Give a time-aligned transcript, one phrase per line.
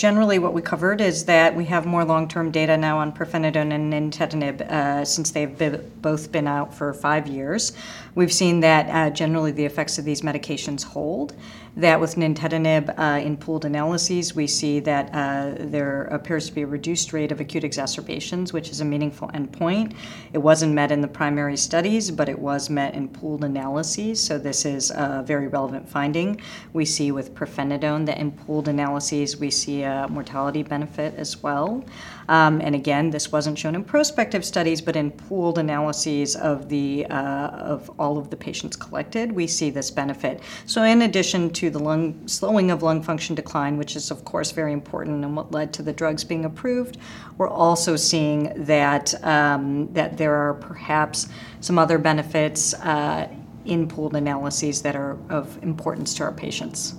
[0.00, 3.92] generally, what we covered is that we have more long-term data now on pirfenidone and
[3.92, 7.72] nintedanib uh, since they've been, both been out for five years.
[8.14, 11.34] We've seen that uh, generally the effects of these medications hold.
[11.76, 16.62] That with nintedanib uh, in pooled analyses, we see that uh, there appears to be
[16.62, 19.94] a reduced rate of acute exacerbations, which is a meaningful endpoint.
[20.32, 24.36] It wasn't met in the primary studies, but it was met in pooled analyses, so
[24.36, 26.40] this is a very relevant finding.
[26.72, 31.84] We see with pirfenidone that in pooled analyses, we see a mortality benefit as well.
[32.30, 37.04] Um, and again, this wasn't shown in prospective studies, but in pooled analyses of the
[37.06, 40.40] uh, of all of the patients collected, we see this benefit.
[40.64, 44.52] So, in addition to the lung slowing of lung function decline, which is of course
[44.52, 46.96] very important and what led to the drugs being approved,
[47.36, 51.28] we're also seeing that um, that there are perhaps
[51.60, 53.28] some other benefits uh,
[53.64, 56.94] in pooled analyses that are of importance to our patients.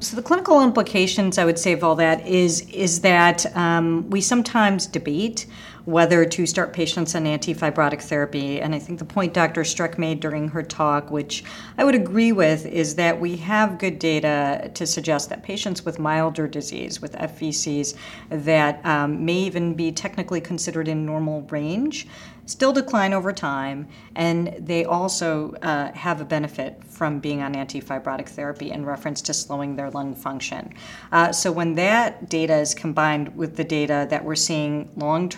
[0.00, 4.20] So the clinical implications, I would say, of all that is is that um, we
[4.20, 5.46] sometimes debate
[5.84, 8.60] whether to start patients on antifibrotic therapy.
[8.60, 9.62] And I think the point Dr.
[9.62, 11.44] Strek made during her talk, which
[11.76, 15.98] I would agree with, is that we have good data to suggest that patients with
[15.98, 17.94] milder disease, with FVCs,
[18.30, 22.06] that um, may even be technically considered in normal range,
[22.46, 28.28] still decline over time, and they also uh, have a benefit from being on antifibrotic
[28.28, 30.72] therapy in reference to slowing their lung function.
[31.12, 35.28] Uh, so when that data is combined with the data that we're seeing long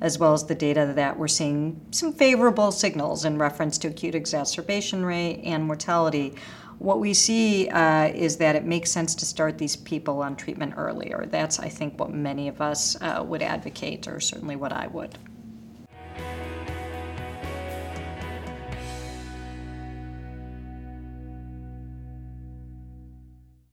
[0.00, 4.14] as well as the data that we're seeing some favorable signals in reference to acute
[4.14, 6.34] exacerbation rate and mortality.
[6.78, 10.74] What we see uh, is that it makes sense to start these people on treatment
[10.76, 11.26] earlier.
[11.28, 15.18] That's, I think, what many of us uh, would advocate, or certainly what I would.